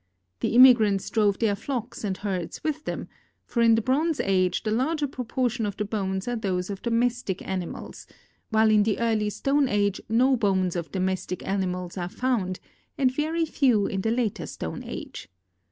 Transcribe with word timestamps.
The 0.39 0.55
im 0.55 0.63
migrants 0.63 1.07
drove 1.11 1.37
their 1.37 1.55
flocks 1.55 2.03
and 2.03 2.17
herds 2.17 2.63
with 2.63 2.85
them, 2.85 3.07
for 3.45 3.61
in 3.61 3.75
the 3.75 3.83
Bronze 3.83 4.19
Age 4.19 4.63
the 4.63 4.71
larger 4.71 5.05
proportion 5.07 5.63
of 5.63 5.77
the 5.77 5.85
bones 5.85 6.27
are 6.27 6.35
those 6.35 6.71
of 6.71 6.81
domestic 6.81 7.47
animals, 7.47 8.07
while 8.49 8.71
in 8.71 8.81
the 8.81 8.97
earl}'' 8.97 9.29
Stone 9.31 9.69
Age 9.69 10.01
no 10.09 10.35
bones 10.35 10.75
of 10.75 10.91
domestic 10.91 11.47
animals 11.47 11.99
are 11.99 12.09
found, 12.09 12.59
and 12.97 13.13
very 13.13 13.45
few 13.45 13.85
in 13.85 14.01
the 14.01 14.09
later 14.09 14.47
Stone 14.47 14.83
Age. 14.85 15.29